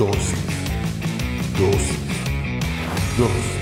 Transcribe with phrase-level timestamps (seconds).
[0.00, 0.32] Dosis.
[1.58, 1.98] Dosis.
[3.18, 3.59] Dosis.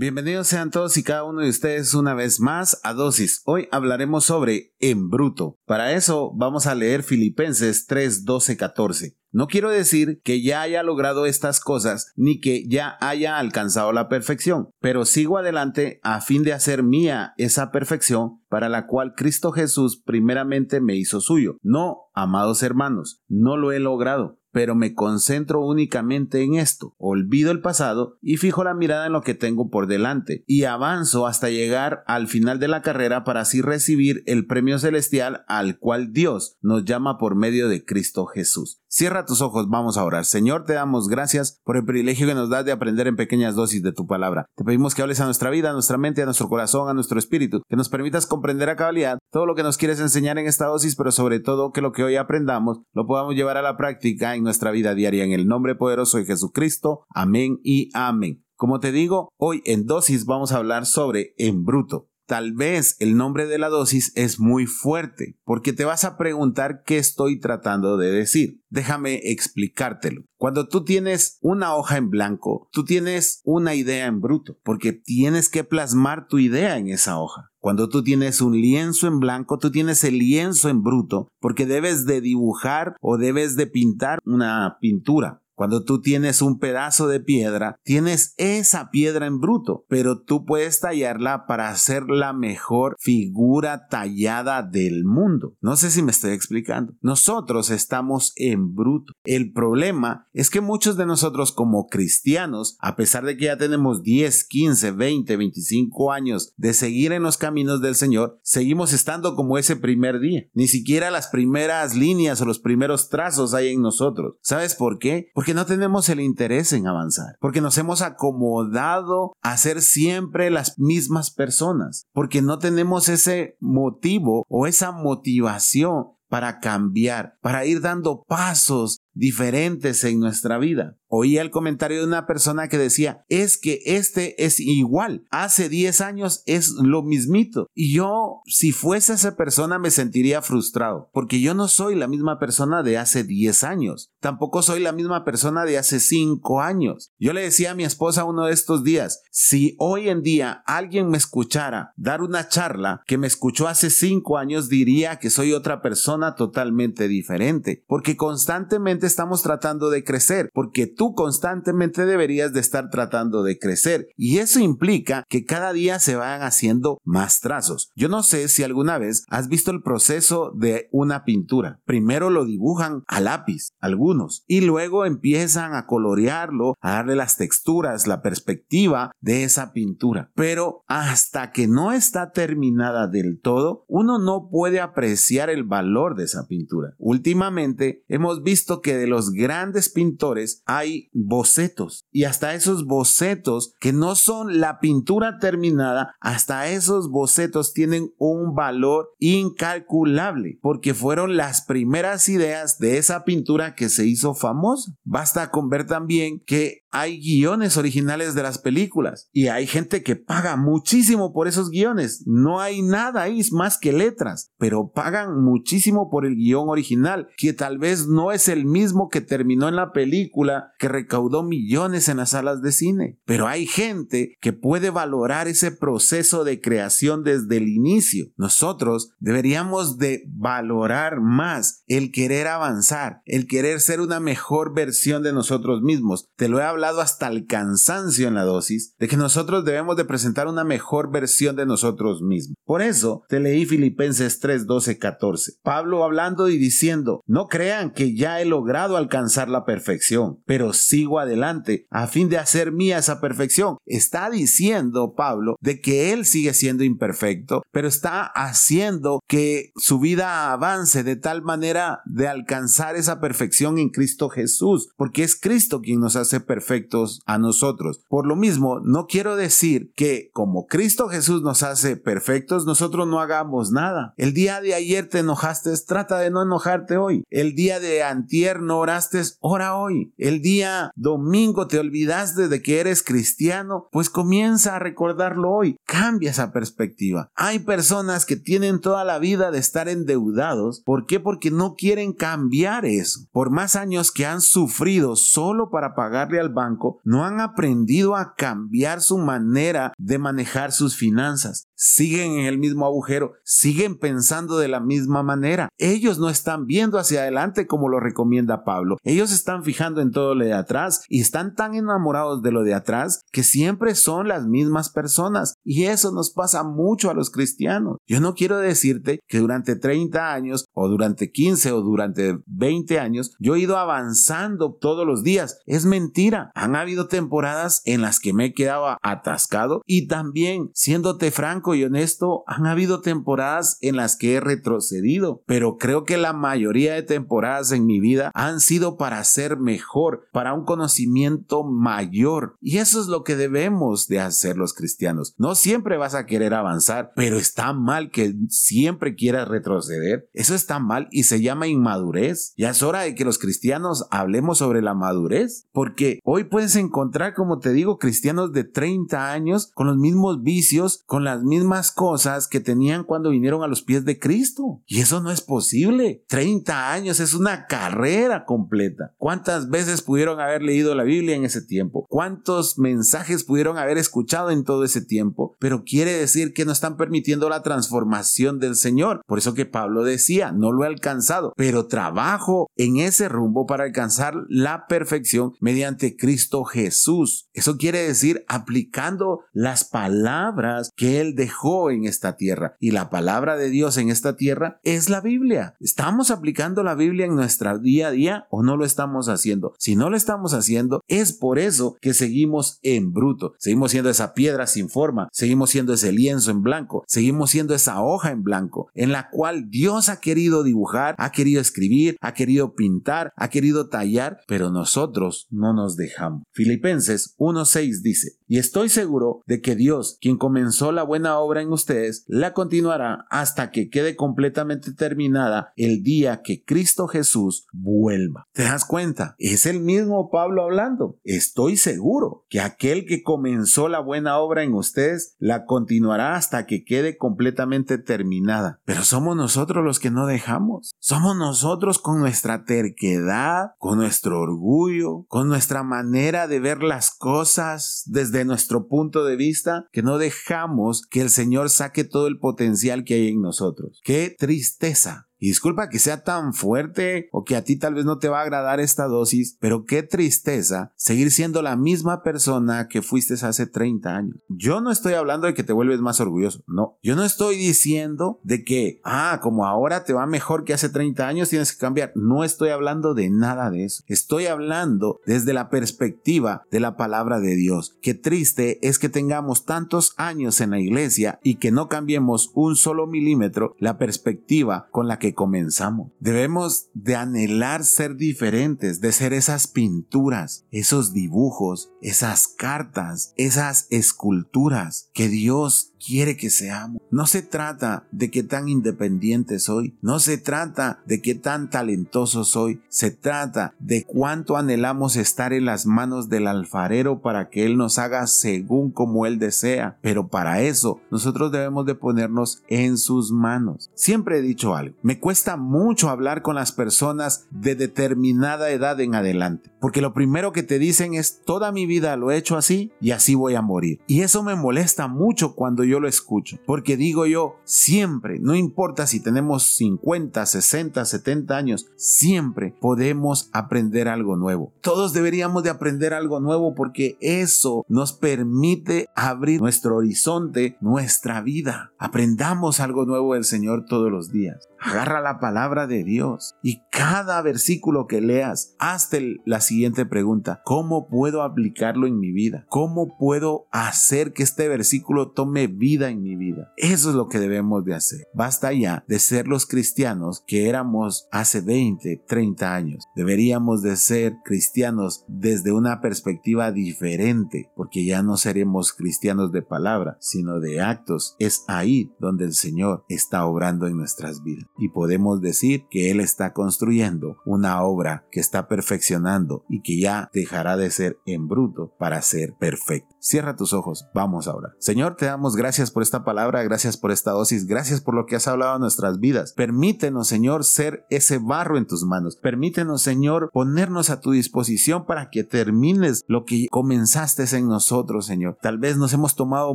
[0.00, 3.42] Bienvenidos sean todos y cada uno de ustedes una vez más a Dosis.
[3.44, 5.58] Hoy hablaremos sobre en bruto.
[5.66, 9.18] Para eso vamos a leer Filipenses 3, 12, 14.
[9.30, 14.08] No quiero decir que ya haya logrado estas cosas ni que ya haya alcanzado la
[14.08, 19.52] perfección, pero sigo adelante a fin de hacer mía esa perfección para la cual Cristo
[19.52, 21.58] Jesús primeramente me hizo suyo.
[21.60, 27.60] No, amados hermanos, no lo he logrado pero me concentro únicamente en esto, olvido el
[27.60, 32.02] pasado y fijo la mirada en lo que tengo por delante, y avanzo hasta llegar
[32.06, 36.84] al final de la carrera para así recibir el premio celestial al cual Dios nos
[36.84, 38.80] llama por medio de Cristo Jesús.
[38.92, 40.24] Cierra tus ojos, vamos a orar.
[40.24, 43.84] Señor, te damos gracias por el privilegio que nos das de aprender en pequeñas dosis
[43.84, 44.46] de tu palabra.
[44.56, 47.18] Te pedimos que hables a nuestra vida, a nuestra mente, a nuestro corazón, a nuestro
[47.20, 50.66] espíritu, que nos permitas comprender a cabalidad todo lo que nos quieres enseñar en esta
[50.66, 54.34] dosis, pero sobre todo que lo que hoy aprendamos lo podamos llevar a la práctica
[54.42, 57.04] nuestra vida diaria en el nombre poderoso de Jesucristo.
[57.10, 58.44] Amén y amén.
[58.56, 62.10] Como te digo, hoy en dosis vamos a hablar sobre en bruto.
[62.30, 66.84] Tal vez el nombre de la dosis es muy fuerte, porque te vas a preguntar
[66.86, 68.62] qué estoy tratando de decir.
[68.68, 70.22] Déjame explicártelo.
[70.36, 75.48] Cuando tú tienes una hoja en blanco, tú tienes una idea en bruto, porque tienes
[75.48, 77.49] que plasmar tu idea en esa hoja.
[77.60, 82.06] Cuando tú tienes un lienzo en blanco, tú tienes el lienzo en bruto, porque debes
[82.06, 85.42] de dibujar o debes de pintar una pintura.
[85.60, 90.80] Cuando tú tienes un pedazo de piedra, tienes esa piedra en bruto, pero tú puedes
[90.80, 95.58] tallarla para hacer la mejor figura tallada del mundo.
[95.60, 96.94] No sé si me estoy explicando.
[97.02, 99.12] Nosotros estamos en bruto.
[99.22, 104.02] El problema es que muchos de nosotros como cristianos, a pesar de que ya tenemos
[104.02, 109.58] 10, 15, 20, 25 años de seguir en los caminos del Señor, seguimos estando como
[109.58, 110.44] ese primer día.
[110.54, 114.36] Ni siquiera las primeras líneas o los primeros trazos hay en nosotros.
[114.40, 115.28] ¿Sabes por qué?
[115.34, 120.78] Porque no tenemos el interés en avanzar, porque nos hemos acomodado a ser siempre las
[120.78, 128.22] mismas personas, porque no tenemos ese motivo o esa motivación para cambiar, para ir dando
[128.22, 130.96] pasos diferentes en nuestra vida.
[131.12, 136.00] Oía el comentario de una persona que decía, es que este es igual, hace 10
[136.02, 137.66] años es lo mismito.
[137.74, 142.38] Y yo, si fuese esa persona, me sentiría frustrado, porque yo no soy la misma
[142.38, 147.12] persona de hace 10 años, tampoco soy la misma persona de hace 5 años.
[147.18, 151.08] Yo le decía a mi esposa uno de estos días, si hoy en día alguien
[151.08, 155.82] me escuchara dar una charla que me escuchó hace 5 años, diría que soy otra
[155.82, 162.90] persona totalmente diferente, porque constantemente estamos tratando de crecer, porque tú constantemente deberías de estar
[162.90, 167.90] tratando de crecer y eso implica que cada día se van haciendo más trazos.
[167.94, 171.80] Yo no sé si alguna vez has visto el proceso de una pintura.
[171.84, 178.06] Primero lo dibujan a lápiz, algunos, y luego empiezan a colorearlo, a darle las texturas,
[178.06, 180.30] la perspectiva de esa pintura.
[180.34, 186.24] Pero hasta que no está terminada del todo, uno no puede apreciar el valor de
[186.24, 186.94] esa pintura.
[186.98, 193.92] Últimamente hemos visto que de los grandes pintores hay bocetos y hasta esos bocetos que
[193.92, 201.62] no son la pintura terminada, hasta esos bocetos tienen un valor incalculable porque fueron las
[201.62, 204.92] primeras ideas de esa pintura que se hizo famosa.
[205.04, 210.16] Basta con ver también que hay guiones originales de las películas y hay gente que
[210.16, 212.24] paga muchísimo por esos guiones.
[212.26, 217.52] No hay nada ahí más que letras, pero pagan muchísimo por el guion original, que
[217.52, 218.79] tal vez no es el mismo
[219.10, 223.18] que terminó en la película que recaudó millones en las salas de cine.
[223.24, 228.26] Pero hay gente que puede valorar ese proceso de creación desde el inicio.
[228.36, 235.32] Nosotros deberíamos de valorar más el querer avanzar, el querer ser una mejor versión de
[235.32, 236.28] nosotros mismos.
[236.36, 240.04] Te lo he hablado hasta el cansancio en la dosis de que nosotros debemos de
[240.04, 242.56] presentar una mejor versión de nosotros mismos.
[242.64, 245.52] Por eso te leí Filipenses 3, 12, 14.
[245.62, 251.18] Pablo hablando y diciendo, no crean que ya he logrado alcanzar la perfección, pero sigo
[251.18, 253.76] adelante a fin de hacer mía esa perfección.
[253.86, 260.52] Está diciendo Pablo de que él sigue siendo imperfecto, pero está haciendo que su vida
[260.52, 266.00] avance de tal manera de alcanzar esa perfección en Cristo Jesús, porque es Cristo quien
[266.00, 268.00] nos hace perfectos a nosotros.
[268.08, 273.20] Por lo mismo, no quiero decir que como Cristo Jesús nos hace perfectos, nosotros no
[273.20, 274.14] hagamos nada.
[274.16, 277.24] El día de ayer te enojaste, trata de no enojarte hoy.
[277.30, 280.12] El día de antier no oraste, ora hoy.
[280.16, 285.76] El día domingo te olvidaste de que eres cristiano, pues comienza a recordarlo hoy.
[285.84, 287.30] Cambia esa perspectiva.
[287.34, 290.82] Hay personas que tienen toda la vida de estar endeudados.
[290.84, 291.20] ¿Por qué?
[291.20, 293.20] Porque no quieren cambiar eso.
[293.32, 298.34] Por más años que han sufrido solo para pagarle al banco, no han aprendido a
[298.34, 301.66] cambiar su manera de manejar sus finanzas.
[301.82, 305.70] Siguen en el mismo agujero, siguen pensando de la misma manera.
[305.78, 308.98] Ellos no están viendo hacia adelante como lo recomienda Pablo.
[309.02, 312.74] Ellos están fijando en todo lo de atrás y están tan enamorados de lo de
[312.74, 315.54] atrás que siempre son las mismas personas.
[315.64, 317.96] Y eso nos pasa mucho a los cristianos.
[318.06, 323.34] Yo no quiero decirte que durante 30 años o durante 15 o durante 20 años
[323.38, 325.60] yo he ido avanzando todos los días.
[325.64, 326.50] Es mentira.
[326.54, 331.84] Han habido temporadas en las que me he quedado atascado y también, siéndote franco y
[331.84, 335.42] honesto, han habido temporadas en las que he retrocedido.
[335.46, 340.28] Pero creo que la mayoría de temporadas en mi vida han sido para ser mejor,
[340.32, 342.56] para un conocimiento mayor.
[342.60, 345.34] Y eso es lo que debemos de hacer los cristianos.
[345.38, 350.28] No siempre vas a querer avanzar, pero está mal que siempre quieras retroceder.
[350.32, 352.54] Eso está mal y se llama inmadurez.
[352.56, 357.34] Ya es hora de que los cristianos hablemos sobre la madurez, porque hoy puedes encontrar,
[357.34, 361.59] como te digo, cristianos de 30 años con los mismos vicios, con las mismas
[361.94, 364.82] cosas que tenían cuando vinieron a los pies de Cristo.
[364.86, 366.24] Y eso no es posible.
[366.28, 369.14] 30 años es una carrera completa.
[369.16, 372.06] ¿Cuántas veces pudieron haber leído la Biblia en ese tiempo?
[372.08, 375.56] ¿Cuántos mensajes pudieron haber escuchado en todo ese tiempo?
[375.58, 379.22] Pero quiere decir que no están permitiendo la transformación del Señor.
[379.26, 383.84] Por eso que Pablo decía, no lo he alcanzado, pero trabajo en ese rumbo para
[383.84, 387.48] alcanzar la perfección mediante Cristo Jesús.
[387.52, 391.49] Eso quiere decir aplicando las palabras que Él dejó
[391.90, 392.76] en esta tierra.
[392.80, 395.76] Y la palabra de Dios en esta tierra es la Biblia.
[395.80, 399.74] ¿Estamos aplicando la Biblia en nuestra día a día o no lo estamos haciendo?
[399.78, 403.54] Si no lo estamos haciendo, es por eso que seguimos en bruto.
[403.58, 408.02] Seguimos siendo esa piedra sin forma, seguimos siendo ese lienzo en blanco, seguimos siendo esa
[408.02, 412.74] hoja en blanco en la cual Dios ha querido dibujar, ha querido escribir, ha querido
[412.74, 416.42] pintar, ha querido tallar, pero nosotros no nos dejamos.
[416.52, 421.72] Filipenses 1.6 dice, y estoy seguro de que Dios, quien comenzó la buena obra en
[421.72, 428.48] ustedes, la continuará hasta que quede completamente terminada el día que Cristo Jesús vuelva.
[428.52, 429.36] ¿Te das cuenta?
[429.38, 431.20] Es el mismo Pablo hablando.
[431.22, 436.82] Estoy seguro que aquel que comenzó la buena obra en ustedes la continuará hasta que
[436.82, 438.80] quede completamente terminada.
[438.84, 440.90] Pero somos nosotros los que no dejamos.
[440.98, 448.02] Somos nosotros con nuestra terquedad, con nuestro orgullo, con nuestra manera de ver las cosas
[448.06, 453.04] desde nuestro punto de vista, que no dejamos que el Señor saque todo el potencial
[453.04, 454.00] que hay en nosotros.
[454.04, 458.18] Qué tristeza y disculpa que sea tan fuerte o que a ti tal vez no
[458.18, 463.02] te va a agradar esta dosis, pero qué tristeza seguir siendo la misma persona que
[463.02, 464.36] fuiste hace 30 años.
[464.48, 466.98] Yo no estoy hablando de que te vuelves más orgulloso, no.
[467.02, 471.26] Yo no estoy diciendo de que, ah, como ahora te va mejor que hace 30
[471.26, 472.12] años, tienes que cambiar.
[472.14, 474.02] No estoy hablando de nada de eso.
[474.08, 477.96] Estoy hablando desde la perspectiva de la palabra de Dios.
[478.02, 482.76] Qué triste es que tengamos tantos años en la iglesia y que no cambiemos un
[482.76, 486.12] solo milímetro la perspectiva con la que comenzamos.
[486.20, 495.08] Debemos de anhelar ser diferentes, de ser esas pinturas, esos dibujos, esas cartas, esas esculturas
[495.12, 497.02] que Dios quiere que seamos.
[497.10, 502.44] No se trata de qué tan independiente soy, no se trata de qué tan talentoso
[502.44, 507.76] soy, se trata de cuánto anhelamos estar en las manos del alfarero para que Él
[507.76, 509.98] nos haga según como Él desea.
[510.00, 513.90] Pero para eso nosotros debemos de ponernos en sus manos.
[513.94, 519.14] Siempre he dicho algo, me cuesta mucho hablar con las personas de determinada edad en
[519.14, 522.92] adelante, porque lo primero que te dicen es toda mi vida lo he hecho así
[523.00, 524.00] y así voy a morir.
[524.06, 526.58] Y eso me molesta mucho cuando yo lo escucho.
[526.66, 534.08] Porque digo yo, siempre, no importa si tenemos 50, 60, 70 años, siempre podemos aprender
[534.08, 534.72] algo nuevo.
[534.82, 541.92] Todos deberíamos de aprender algo nuevo porque eso nos permite abrir nuestro horizonte, nuestra vida.
[541.98, 544.68] Aprendamos algo nuevo del Señor todos los días.
[544.78, 550.62] Agarra la palabra de Dios y cada versículo que leas, hazte la siguiente pregunta.
[550.64, 552.64] ¿Cómo puedo aplicarlo en mi vida?
[552.68, 556.72] ¿Cómo puedo hacer que este versículo tome vida en mi vida.
[556.76, 558.28] Eso es lo que debemos de hacer.
[558.34, 563.04] Basta ya de ser los cristianos que éramos hace 20, 30 años.
[563.16, 570.18] Deberíamos de ser cristianos desde una perspectiva diferente, porque ya no seremos cristianos de palabra,
[570.20, 571.34] sino de actos.
[571.38, 574.66] Es ahí donde el Señor está obrando en nuestras vidas.
[574.78, 580.30] Y podemos decir que Él está construyendo una obra que está perfeccionando y que ya
[580.34, 583.16] dejará de ser en bruto para ser perfecto.
[583.22, 584.74] Cierra tus ojos, vamos ahora.
[584.78, 588.36] Señor, te damos gracias por esta palabra, gracias por esta dosis, gracias por lo que
[588.36, 589.52] has hablado en nuestras vidas.
[589.52, 592.36] Permítenos, Señor, ser ese barro en tus manos.
[592.36, 598.58] Permítenos, Señor, ponernos a tu disposición para que termines lo que comenzaste en nosotros, Señor.
[598.60, 599.74] Tal vez nos hemos tomado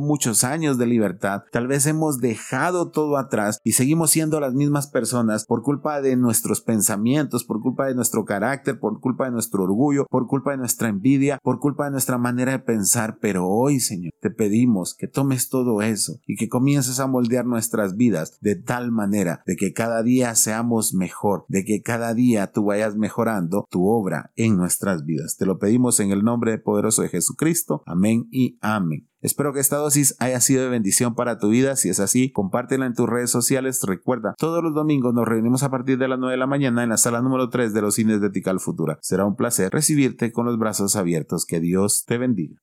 [0.00, 4.86] muchos años de libertad, tal vez hemos dejado todo atrás y seguimos siendo las mismas
[4.86, 9.64] personas por culpa de nuestros pensamientos, por culpa de nuestro carácter, por culpa de nuestro
[9.64, 13.80] orgullo, por culpa de nuestra envidia, por culpa de nuestra manera de pensar, pero hoy,
[13.80, 18.56] Señor, te pedimos que tomes todo eso y que comiences a moldear nuestras vidas de
[18.56, 23.66] tal manera de que cada día seamos mejor, de que cada día tú vayas mejorando
[23.68, 25.36] tu obra en nuestras vidas.
[25.36, 27.82] Te lo pedimos en el nombre poderoso de Jesucristo.
[27.84, 29.06] Amén y amén.
[29.26, 31.74] Espero que esta dosis haya sido de bendición para tu vida.
[31.76, 33.82] Si es así, compártela en tus redes sociales.
[33.82, 36.90] Recuerda, todos los domingos nos reunimos a partir de las 9 de la mañana en
[36.90, 38.98] la sala número 3 de los cines de Tical Futura.
[39.02, 41.44] Será un placer recibirte con los brazos abiertos.
[41.44, 42.60] Que Dios te bendiga.